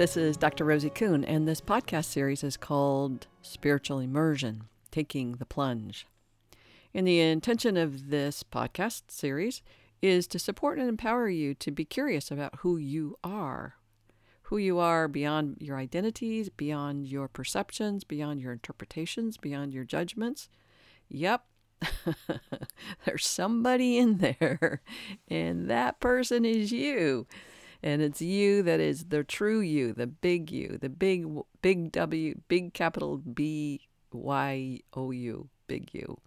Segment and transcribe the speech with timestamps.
[0.00, 0.64] This is Dr.
[0.64, 6.06] Rosie Kuhn, and this podcast series is called Spiritual Immersion Taking the Plunge.
[6.94, 9.60] And the intention of this podcast series
[10.00, 13.74] is to support and empower you to be curious about who you are.
[14.44, 20.48] Who you are beyond your identities, beyond your perceptions, beyond your interpretations, beyond your judgments.
[21.10, 21.44] Yep,
[23.04, 24.80] there's somebody in there,
[25.28, 27.26] and that person is you.
[27.82, 31.26] And it's you that is the true you, the big you, the big,
[31.62, 36.18] big W, big capital B Y O U, big you.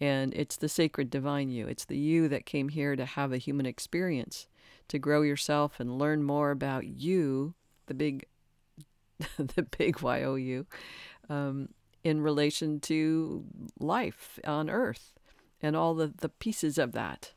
[0.00, 1.66] And it's the sacred divine you.
[1.66, 4.46] It's the you that came here to have a human experience,
[4.88, 7.54] to grow yourself and learn more about you,
[7.86, 8.26] the big,
[9.36, 10.66] the big Y O U,
[11.28, 11.70] um,
[12.04, 13.44] in relation to
[13.80, 15.12] life on earth
[15.62, 17.32] and all the, the pieces of that.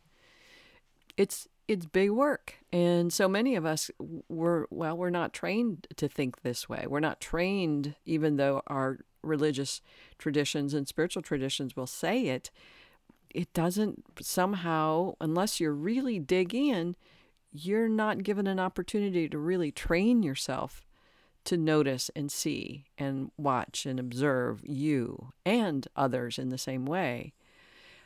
[1.15, 2.55] It's it's big work.
[2.71, 3.91] And so many of us
[4.29, 6.85] were well, we're not trained to think this way.
[6.87, 9.81] We're not trained, even though our religious
[10.17, 12.49] traditions and spiritual traditions will say it,
[13.29, 16.95] it doesn't somehow, unless you really dig in,
[17.51, 20.85] you're not given an opportunity to really train yourself
[21.43, 27.33] to notice and see and watch and observe you and others in the same way.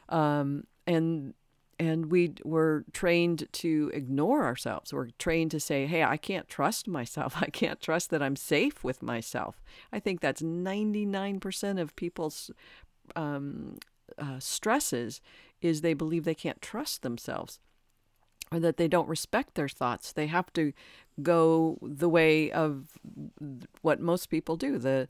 [0.09, 1.34] Um, and
[1.81, 4.93] and we were trained to ignore ourselves.
[4.93, 7.33] We're trained to say, hey, I can't trust myself.
[7.41, 9.63] I can't trust that I'm safe with myself.
[9.91, 12.52] I think that's 99% of people's
[13.15, 13.77] um,
[14.15, 15.21] uh, stresses
[15.59, 17.59] is they believe they can't trust themselves
[18.52, 20.13] or that they don't respect their thoughts.
[20.13, 20.73] They have to
[21.23, 22.89] go the way of
[23.81, 24.77] what most people do.
[24.77, 25.08] The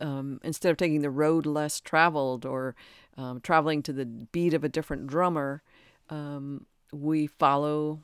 [0.00, 2.74] um, instead of taking the road less traveled or
[3.16, 5.62] um, traveling to the beat of a different drummer,
[6.10, 8.00] um, we follow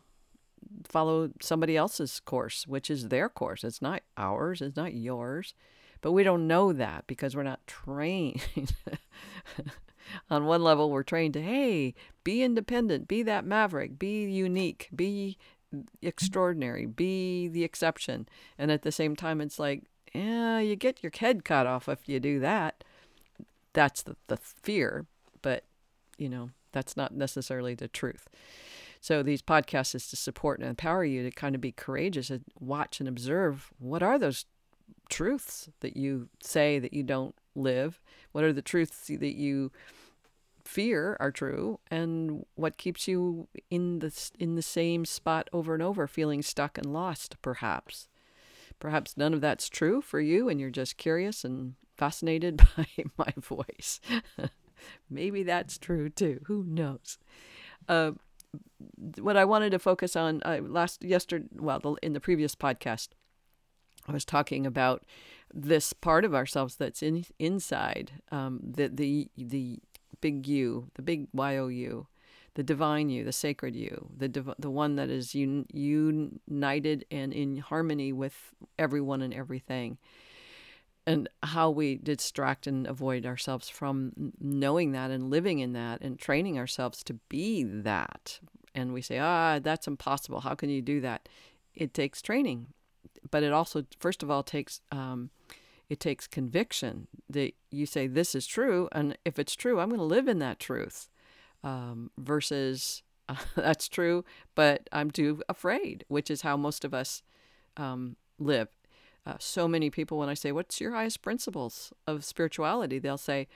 [0.89, 3.65] follow somebody else's course, which is their course.
[3.65, 4.61] It's not ours.
[4.61, 5.55] It's not yours.
[6.00, 8.44] But we don't know that because we're not trained.
[10.31, 15.37] On one level, we're trained to, hey, be independent, be that maverick, be unique, be
[16.00, 18.28] extraordinary, be the exception.
[18.56, 22.09] And at the same time, it's like, yeah, you get your head cut off if
[22.09, 22.84] you do that.
[23.73, 25.06] That's the, the fear.
[25.43, 25.65] But,
[26.19, 28.28] you know, that's not necessarily the truth.
[29.00, 32.44] So these podcasts is to support and empower you to kind of be courageous and
[32.60, 34.44] watch and observe what are those
[35.09, 37.98] truths that you say that you don't live?
[38.32, 39.72] What are the truths that you
[40.66, 45.82] fear are true and what keeps you in the in the same spot over and
[45.82, 48.08] over feeling stuck and lost perhaps
[48.81, 53.32] perhaps none of that's true for you and you're just curious and fascinated by my
[53.38, 54.00] voice
[55.10, 56.41] Maybe that's true too.
[56.47, 57.19] Who knows?
[57.88, 58.12] Uh,
[59.19, 63.09] what I wanted to focus on uh, last yesterday, well, the, in the previous podcast,
[64.09, 65.04] I was talking about
[65.53, 69.78] this part of ourselves that's in inside um, the the the
[70.20, 72.06] big you, the big Y O U,
[72.54, 77.32] the divine you, the sacred you, the div- the one that is un- united and
[77.32, 79.98] in harmony with everyone and everything
[81.06, 86.19] and how we distract and avoid ourselves from knowing that and living in that and
[86.19, 88.41] training ourselves to be that.
[88.75, 90.41] And we say, ah, that's impossible.
[90.41, 91.28] How can you do that?
[91.75, 92.67] It takes training,
[93.31, 95.31] but it also, first of all, takes um,
[95.89, 99.99] it takes conviction that you say this is true, and if it's true, I'm going
[99.99, 101.09] to live in that truth.
[101.62, 103.03] Um, versus
[103.56, 104.25] that's true,
[104.55, 107.23] but I'm too afraid, which is how most of us
[107.77, 108.69] um, live
[109.26, 112.98] uh, so many people, when I say, What's your highest principles of spirituality?
[112.98, 113.48] they'll say,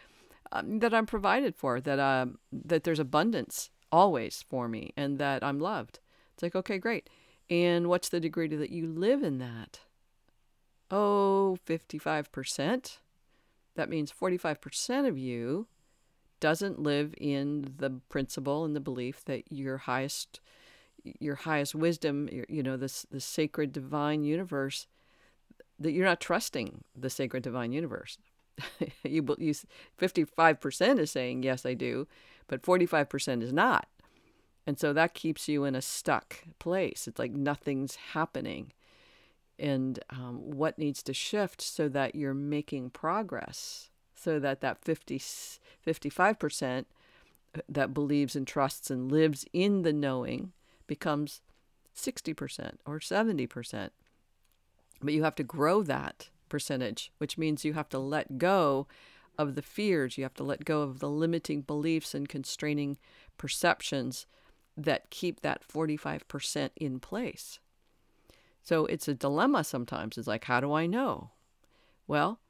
[0.53, 5.43] um, That I'm provided for, that, uh, that there's abundance always for me, and that
[5.43, 6.01] I'm loved.
[6.35, 7.11] It's like, okay, great.
[7.49, 9.81] And what's the degree that you live in that?
[10.91, 12.99] Oh, 55%.
[13.75, 15.67] That means 45% of you
[16.41, 20.41] doesn't live in the principle and the belief that your highest
[21.19, 24.87] your highest wisdom, your, you know, this the sacred divine universe
[25.81, 28.19] that you're not trusting the sacred divine universe.
[29.03, 29.55] you, you
[29.99, 32.07] 55% is saying yes I do,
[32.47, 33.89] but 45% is not.
[34.67, 37.09] And so that keeps you in a stuck place.
[37.09, 38.73] It's like nothing's happening.
[39.59, 45.19] And um, what needs to shift so that you're making progress, so that that 50,
[45.19, 46.85] 55%
[47.69, 50.53] that believes and trusts and lives in the knowing
[50.87, 51.41] becomes
[51.97, 53.91] 60% or 70%.
[55.03, 58.87] But you have to grow that percentage, which means you have to let go
[59.39, 62.99] of the fears, you have to let go of the limiting beliefs and constraining
[63.39, 64.27] perceptions
[64.77, 67.59] that keep that 45% in place.
[68.63, 70.19] So it's a dilemma sometimes.
[70.19, 71.31] It's like, how do I know?
[72.07, 72.41] Well,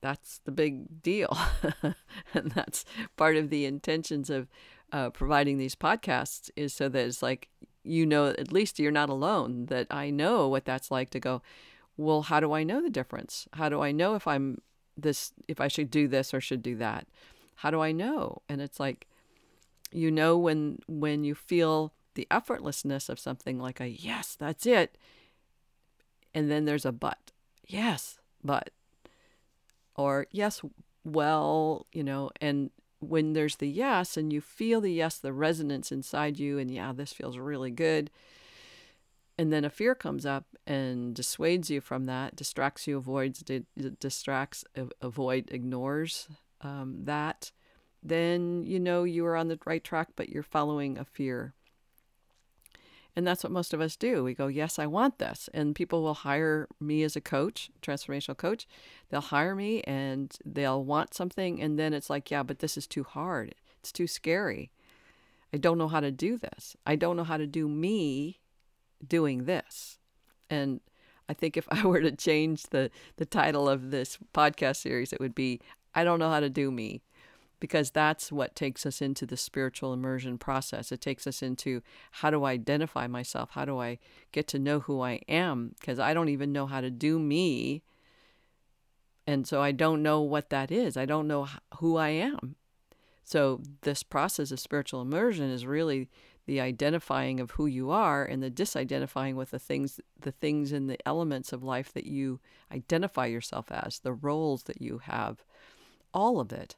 [0.00, 1.36] that's the big deal.
[2.34, 2.84] and that's
[3.16, 4.48] part of the intentions of
[4.92, 7.48] uh, providing these podcasts is so that it's like,
[7.82, 11.42] you know, at least you're not alone, that I know what that's like to go,
[11.96, 13.48] well, how do I know the difference?
[13.52, 14.60] How do I know if I'm
[14.96, 17.06] this, if I should do this or should do that?
[17.56, 18.42] How do I know?
[18.48, 19.06] And it's like,
[19.92, 24.96] you know, when, when you feel the effortlessness of something like a yes, that's it.
[26.34, 27.32] And then there's a but.
[27.66, 28.70] Yes, but.
[29.96, 30.60] Or yes,
[31.04, 35.92] well, you know, and when there's the yes and you feel the yes, the resonance
[35.92, 38.10] inside you, and yeah, this feels really good.
[39.36, 43.42] And then a fear comes up and dissuades you from that, distracts you, avoids,
[43.98, 44.64] distracts,
[45.00, 46.28] avoid, ignores
[46.60, 47.50] um, that.
[48.02, 51.54] Then you know you are on the right track, but you're following a fear.
[53.16, 54.24] And that's what most of us do.
[54.24, 55.48] We go, Yes, I want this.
[55.54, 58.66] And people will hire me as a coach, transformational coach.
[59.08, 61.60] They'll hire me and they'll want something.
[61.60, 63.54] And then it's like, Yeah, but this is too hard.
[63.78, 64.70] It's too scary.
[65.52, 66.76] I don't know how to do this.
[66.84, 68.40] I don't know how to do me
[69.08, 69.98] doing this.
[70.50, 70.80] And
[71.28, 75.20] I think if I were to change the, the title of this podcast series, it
[75.20, 75.60] would be
[75.94, 77.02] I don't know how to do me
[77.60, 80.92] because that's what takes us into the spiritual immersion process.
[80.92, 83.50] It takes us into how do I identify myself?
[83.52, 83.98] How do I
[84.32, 85.74] get to know who I am?
[85.78, 87.82] Because I don't even know how to do me.
[89.26, 90.96] And so I don't know what that is.
[90.96, 91.48] I don't know
[91.78, 92.56] who I am.
[93.22, 96.10] So this process of spiritual immersion is really
[96.46, 100.88] the identifying of who you are and the disidentifying with the things the things and
[100.88, 102.40] the elements of life that you
[102.72, 105.44] identify yourself as, the roles that you have.
[106.12, 106.76] All of it.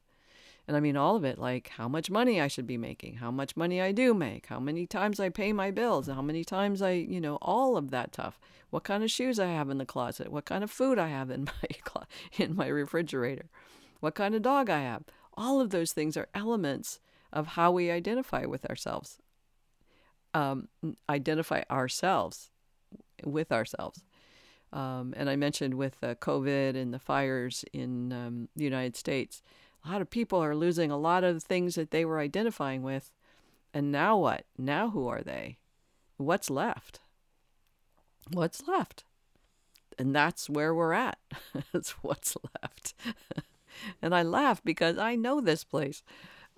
[0.69, 3.31] And I mean all of it, like how much money I should be making, how
[3.31, 6.83] much money I do make, how many times I pay my bills, how many times
[6.83, 8.41] I, you know, all of that stuff.
[8.71, 11.31] What kind of shoes I have in the closet, what kind of food I have
[11.31, 11.45] in
[11.95, 12.03] my
[12.37, 13.47] in my refrigerator,
[14.01, 15.05] what kind of dog I have.
[15.35, 16.99] All of those things are elements
[17.33, 19.19] of how we identify with ourselves.
[20.37, 20.69] Um,
[21.09, 22.51] identify ourselves
[23.25, 24.05] with ourselves.
[24.73, 29.43] Um, and I mentioned with uh, COVID and the fires in um, the United States,
[29.85, 32.83] a lot of people are losing a lot of the things that they were identifying
[32.83, 33.13] with.
[33.73, 34.45] And now what?
[34.59, 35.57] Now who are they?
[36.19, 37.01] What's left?
[38.33, 39.05] What's left?
[39.99, 41.19] And that's where we're at.
[41.73, 42.95] that's what's left.
[44.03, 46.03] and I laugh because I know this place.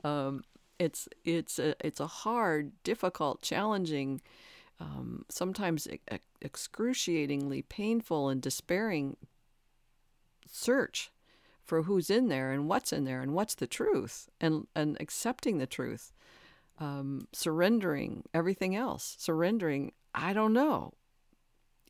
[0.03, 0.43] Um,
[0.79, 4.21] it's it's a it's a hard, difficult, challenging,
[4.81, 9.17] um, sometimes ex- excruciatingly painful and despairing
[10.51, 11.11] search
[11.69, 15.59] for who's in there and what's in there and what's the truth and, and accepting
[15.59, 16.13] the truth,
[16.79, 20.95] um, surrendering everything else, surrendering, I don't know.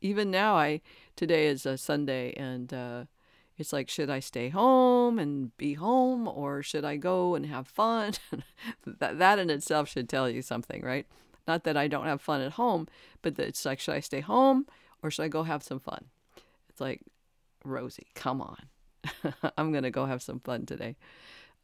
[0.01, 0.81] Even now, I
[1.15, 3.05] today is a Sunday and uh,
[3.59, 7.67] it's like, should I stay home and be home or should I go and have
[7.67, 8.13] fun?
[8.87, 11.05] that, that in itself should tell you something, right?
[11.45, 12.87] Not that I don't have fun at home,
[13.21, 14.65] but that it's like, should I stay home
[15.03, 16.05] or should I go have some fun?
[16.69, 17.01] It's like,
[17.65, 18.69] Rosie, come on.
[19.57, 20.95] I'm going to go have some fun today.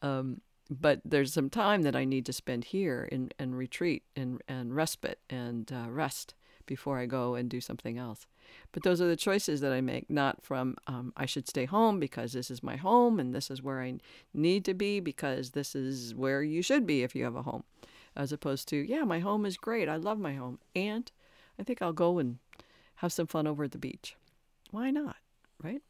[0.01, 4.41] Um, but there's some time that I need to spend here in, and retreat and,
[4.49, 6.33] and respite and uh, rest
[6.65, 8.27] before I go and do something else.
[8.71, 11.99] But those are the choices that I make, not from um, I should stay home
[11.99, 13.97] because this is my home and this is where I
[14.33, 17.63] need to be because this is where you should be if you have a home,
[18.15, 19.89] as opposed to, yeah, my home is great.
[19.89, 20.59] I love my home.
[20.75, 21.11] And
[21.59, 22.37] I think I'll go and
[22.95, 24.15] have some fun over at the beach.
[24.71, 25.17] Why not?
[25.63, 25.81] Right?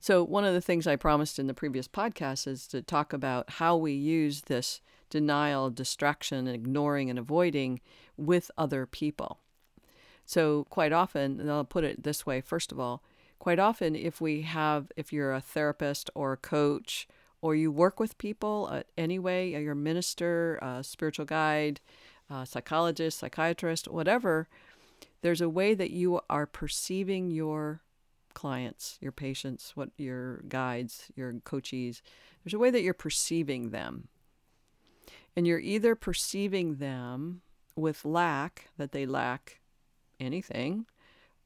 [0.00, 3.48] So, one of the things I promised in the previous podcast is to talk about
[3.50, 4.80] how we use this
[5.12, 7.80] denial, distraction, ignoring, and avoiding
[8.16, 9.38] with other people.
[10.24, 13.02] So, quite often, and I'll put it this way first of all,
[13.38, 17.06] quite often, if we have, if you're a therapist or a coach,
[17.42, 21.80] or you work with people uh, anyway, you're a minister, a spiritual guide,
[22.30, 24.48] a psychologist, psychiatrist, whatever,
[25.20, 27.82] there's a way that you are perceiving your
[28.32, 32.00] clients, your patients, what your guides, your coachees.
[32.42, 34.08] There's a way that you're perceiving them.
[35.34, 37.40] And you're either perceiving them
[37.74, 39.60] with lack, that they lack
[40.20, 40.86] anything,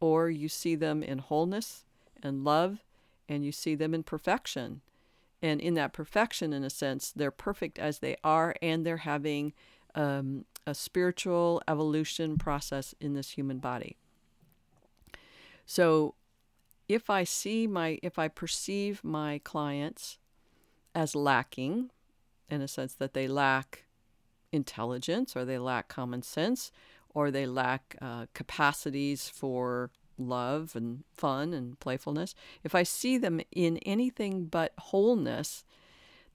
[0.01, 1.85] or you see them in wholeness
[2.23, 2.85] and love,
[3.29, 4.81] and you see them in perfection.
[5.43, 9.53] And in that perfection, in a sense, they're perfect as they are, and they're having
[9.95, 13.97] um, a spiritual evolution process in this human body.
[15.65, 16.15] So
[16.89, 20.19] if I see my, if I perceive my clients
[20.95, 21.91] as lacking,
[22.49, 23.85] in a sense that they lack
[24.53, 26.71] intelligence or they lack common sense
[27.11, 32.35] or they lack uh, capacities for love and fun and playfulness,
[32.65, 35.65] if I see them in anything but wholeness,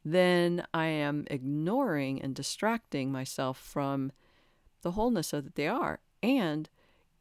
[0.04, 4.12] then I am ignoring and distracting myself from
[4.82, 6.00] the wholeness of that they are.
[6.24, 6.70] And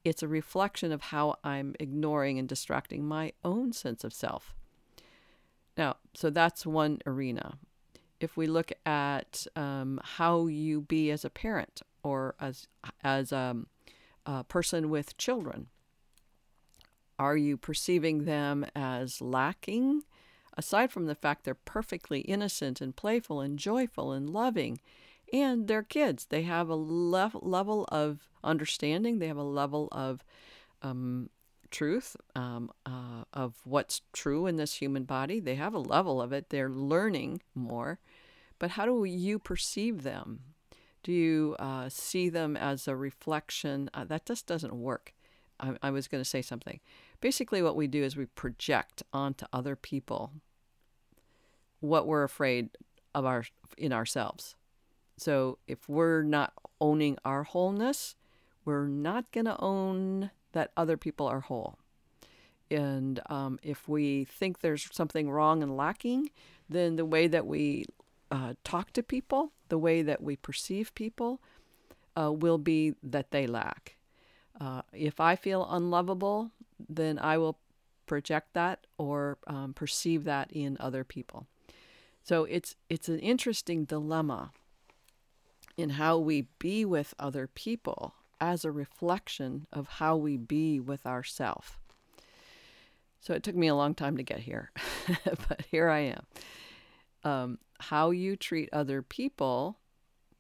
[0.05, 4.55] it's a reflection of how I'm ignoring and distracting my own sense of self.
[5.77, 7.59] Now, so that's one arena.
[8.21, 12.69] If we look at um, how you be as a parent or as
[13.03, 13.57] as a,
[14.27, 15.69] a person with children,
[17.19, 20.03] are you perceiving them as lacking?
[20.57, 24.81] Aside from the fact they're perfectly innocent and playful and joyful and loving,
[25.33, 30.25] and they're kids, they have a level of understanding, they have a level of
[30.83, 31.31] um,
[31.71, 35.41] truth um, uh, of what's true in this human body.
[35.41, 37.99] They have a level of it, they're learning more.
[38.59, 40.41] But how do you perceive them?
[41.03, 43.89] Do you uh, see them as a reflection?
[43.95, 45.15] Uh, that just doesn't work.
[45.59, 46.81] I, I was going to say something.
[47.21, 50.33] Basically, what we do is we project onto other people
[51.81, 52.71] what we're afraid
[53.15, 53.45] of our
[53.79, 54.57] in ourselves.
[55.17, 58.15] So if we're not owning our wholeness,
[58.65, 61.79] we're not going to own that other people are whole.
[62.71, 66.31] And um, if we think there's something wrong and lacking,
[66.69, 67.85] then the way that we
[68.31, 71.41] uh, talk to people, the way that we perceive people,
[72.17, 73.97] uh, will be that they lack.
[74.61, 76.51] Uh, if I feel unlovable,
[76.89, 77.59] then I will
[78.07, 81.47] project that or um, perceive that in other people.
[82.23, 84.53] So it's it's an interesting dilemma
[85.77, 91.07] in how we be with other people as a reflection of how we be with
[91.07, 91.79] ourself.
[93.21, 94.71] So it took me a long time to get here,
[95.25, 96.27] but here I am.
[97.23, 99.79] Um, how you treat other people,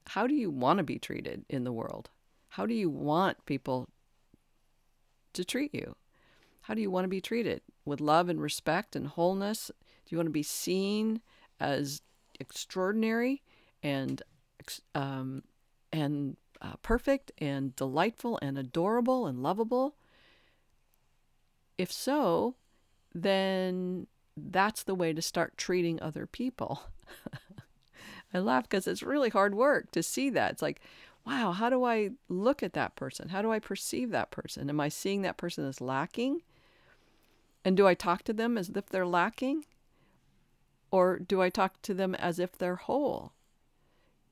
[0.08, 2.08] how do you want to be treated in the world?
[2.48, 3.88] How do you want people
[5.34, 5.94] to treat you?
[6.62, 7.62] How do you want to be treated?
[7.84, 9.70] With love and respect and wholeness?
[9.78, 11.20] Do you want to be seen
[11.58, 12.02] as
[12.38, 13.42] extraordinary
[13.82, 14.22] and
[14.94, 15.42] um,
[15.92, 19.96] and uh, perfect and delightful and adorable and lovable?
[21.78, 22.56] If so,
[23.14, 26.82] then that's the way to start treating other people.
[28.34, 30.52] I laugh because it's really hard work to see that.
[30.52, 30.80] It's like,
[31.26, 33.30] wow, how do I look at that person?
[33.30, 34.70] How do I perceive that person?
[34.70, 36.42] Am I seeing that person as lacking?
[37.64, 39.64] And do I talk to them as if they're lacking?
[40.90, 43.32] Or do I talk to them as if they're whole?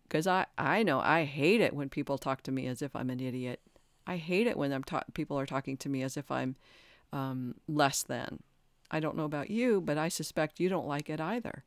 [0.08, 3.10] Because I, I know I hate it when people talk to me as if I'm
[3.10, 3.60] an idiot.
[4.06, 6.56] I hate it when I'm ta- people are talking to me as if I'm
[7.12, 8.42] um, less than.
[8.90, 11.62] I don't know about you, but I suspect you don't like it either.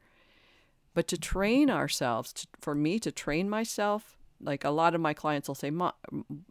[0.96, 5.14] But to train ourselves, to, for me to train myself, like a lot of my
[5.14, 5.72] clients will say,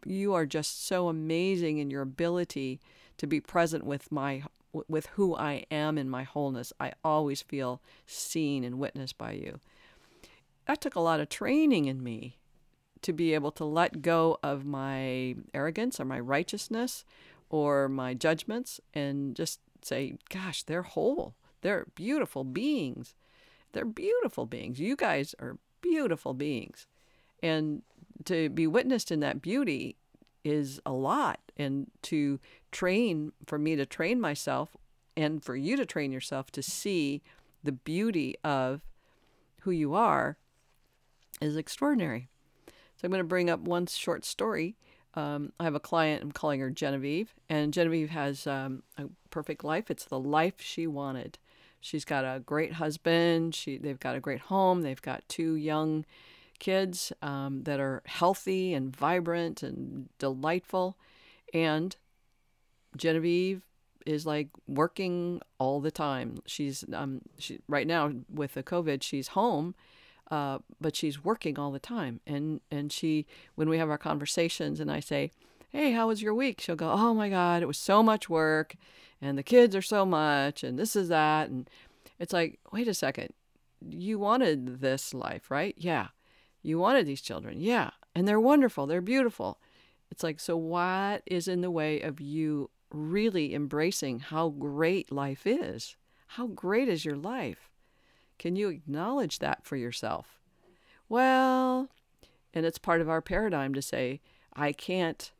[0.05, 2.79] "You are just so amazing in your ability
[3.17, 4.43] to be present with my
[4.87, 6.71] with who I am in my wholeness.
[6.79, 9.59] I always feel seen and witnessed by you."
[10.65, 12.37] That took a lot of training in me
[13.01, 17.03] to be able to let go of my arrogance or my righteousness
[17.49, 21.35] or my judgments and just say, gosh, they're whole.
[21.61, 23.15] They're beautiful beings.
[23.73, 24.79] They're beautiful beings.
[24.79, 26.87] You guys are beautiful beings.
[27.41, 27.81] And
[28.25, 29.95] to be witnessed in that beauty
[30.43, 31.39] is a lot.
[31.57, 32.39] And to
[32.71, 34.75] train, for me to train myself
[35.17, 37.21] and for you to train yourself to see
[37.63, 38.81] the beauty of
[39.61, 40.37] who you are
[41.41, 42.29] is extraordinary.
[42.67, 44.75] So I'm going to bring up one short story.
[45.15, 49.63] Um, I have a client, I'm calling her Genevieve, and Genevieve has um, a perfect
[49.63, 49.91] life.
[49.91, 51.37] It's the life she wanted.
[51.81, 53.55] She's got a great husband.
[53.55, 54.83] She, they've got a great home.
[54.83, 56.05] They've got two young
[56.59, 60.95] kids um, that are healthy and vibrant and delightful.
[61.53, 61.95] And
[62.95, 63.63] Genevieve
[64.05, 66.37] is like working all the time.
[66.45, 69.75] She's um, she right now with the COVID, she's home
[70.31, 72.21] uh, but she's working all the time.
[72.25, 75.31] And and she, when we have our conversations, and I say,
[75.69, 78.75] "Hey, how was your week?" She'll go, "Oh my God, it was so much work,
[79.21, 81.69] and the kids are so much, and this is that." And
[82.21, 83.33] it's like, wait a second,
[83.89, 85.73] you wanted this life, right?
[85.75, 86.09] Yeah,
[86.61, 89.59] you wanted these children, yeah, and they're wonderful, they're beautiful.
[90.11, 95.47] It's like, so what is in the way of you really embracing how great life
[95.47, 95.95] is?
[96.27, 97.70] How great is your life?
[98.41, 100.39] Can you acknowledge that for yourself?
[101.07, 101.89] Well,
[102.55, 104.19] and it's part of our paradigm to say,
[104.55, 105.31] I can't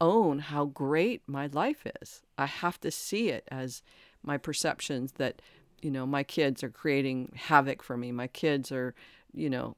[0.00, 2.22] own how great my life is.
[2.38, 3.82] I have to see it as
[4.22, 5.42] my perceptions that,
[5.82, 8.10] you know, my kids are creating havoc for me.
[8.10, 8.94] My kids are,
[9.34, 9.76] you know,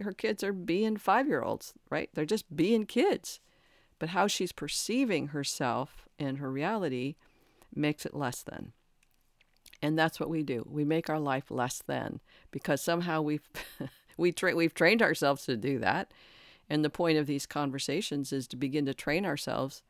[0.00, 2.10] her kids are being five year olds, right?
[2.12, 3.40] They're just being kids.
[3.98, 7.16] but how she's perceiving herself and her reality
[7.74, 8.72] makes it less than.
[9.80, 10.66] And that's what we do.
[10.68, 12.20] We make our life less than
[12.50, 13.48] because somehow we've
[14.16, 16.12] we tra- we've trained ourselves to do that.
[16.70, 19.82] And the point of these conversations is to begin to train ourselves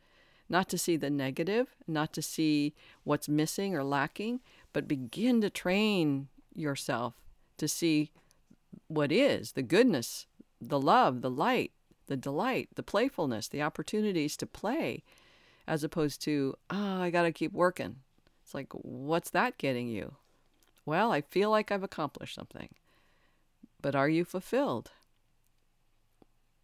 [0.48, 4.40] not to see the negative, not to see what's missing or lacking,
[4.72, 7.14] but begin to train yourself
[7.58, 8.10] to see
[8.86, 10.26] what is the goodness,
[10.60, 11.72] the love, the light,
[12.06, 15.02] the delight, the playfulness, the opportunities to play,
[15.66, 17.96] as opposed to, oh, I got to keep working.
[18.48, 20.14] It's like, what's that getting you?
[20.86, 22.70] Well, I feel like I've accomplished something.
[23.82, 24.90] But are you fulfilled?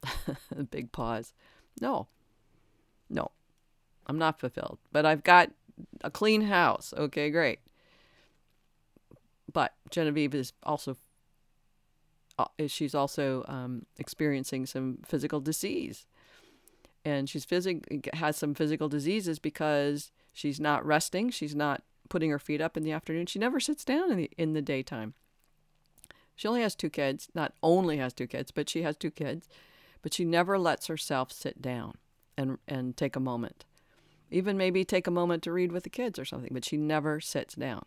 [0.70, 1.34] Big pause.
[1.82, 2.06] No.
[3.10, 3.32] No.
[4.06, 4.78] I'm not fulfilled.
[4.92, 5.50] But I've got
[6.02, 6.94] a clean house.
[6.96, 7.58] Okay, great.
[9.52, 10.96] But Genevieve is also
[12.38, 16.06] uh, she's also um, experiencing some physical disease,
[17.04, 21.30] and she's physic has some physical diseases because she's not resting.
[21.30, 23.26] She's not putting her feet up in the afternoon.
[23.26, 25.14] She never sits down in the in the daytime.
[26.36, 27.28] She only has two kids.
[27.34, 29.48] Not only has two kids, but she has two kids.
[30.02, 31.94] But she never lets herself sit down
[32.36, 33.64] and and take a moment.
[34.30, 37.20] Even maybe take a moment to read with the kids or something, but she never
[37.20, 37.84] sits down.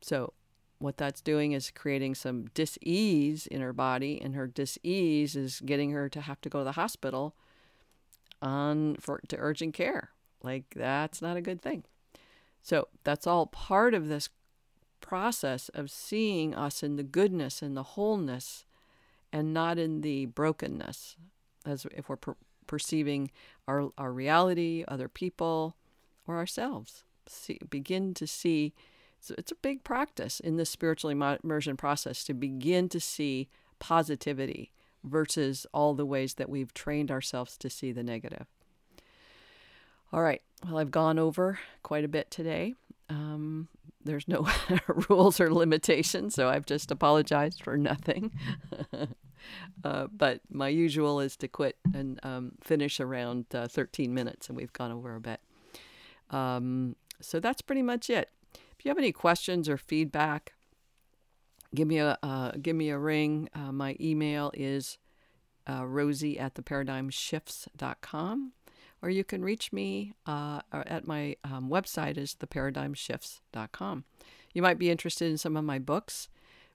[0.00, 0.32] So
[0.78, 5.90] what that's doing is creating some dis-ease in her body and her dis-ease is getting
[5.90, 7.34] her to have to go to the hospital
[8.40, 10.10] on for to urgent care
[10.42, 11.84] like that's not a good thing
[12.62, 14.28] so that's all part of this
[15.00, 18.64] process of seeing us in the goodness and the wholeness
[19.32, 21.16] and not in the brokenness
[21.64, 23.30] as if we're per- perceiving
[23.66, 25.76] our, our reality other people
[26.26, 28.74] or ourselves see, begin to see
[29.20, 34.72] so it's a big practice in this spiritual immersion process to begin to see positivity
[35.04, 38.46] versus all the ways that we've trained ourselves to see the negative.
[40.12, 40.42] All right.
[40.64, 42.74] Well, I've gone over quite a bit today.
[43.08, 43.68] Um,
[44.04, 44.48] there's no
[45.08, 48.32] rules or limitations, so I've just apologized for nothing.
[49.84, 54.56] uh, but my usual is to quit and um, finish around uh, 13 minutes, and
[54.56, 55.40] we've gone over a bit.
[56.30, 58.30] Um, so that's pretty much it.
[58.78, 60.54] If you have any questions or feedback,
[61.74, 63.48] give me a uh, give me a ring.
[63.54, 64.98] Uh, my email is
[65.68, 68.52] uh, rosie at theparadigmshifts.com,
[69.02, 74.04] or you can reach me uh, at my um, website is theparadigmshifts.com.
[74.52, 76.28] You might be interested in some of my books,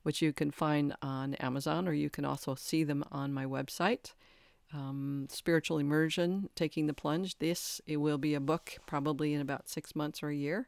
[0.03, 4.13] which you can find on Amazon, or you can also see them on my website.
[4.73, 7.37] Um, spiritual immersion, taking the plunge.
[7.39, 10.67] This it will be a book probably in about six months or a year.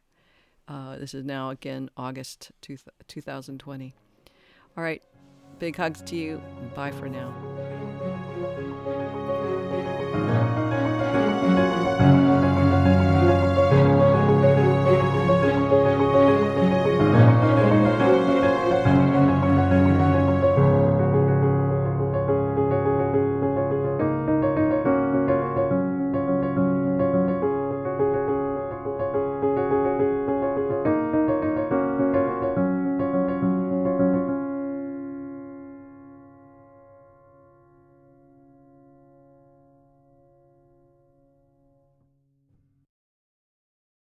[0.67, 3.95] Uh, this is now again August two, 2020.
[4.77, 5.01] All right.
[5.59, 6.41] Big hugs to you.
[6.75, 7.84] Bye for now.